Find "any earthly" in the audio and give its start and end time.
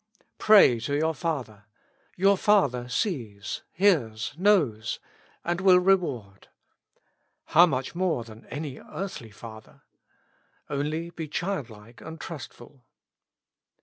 8.47-9.29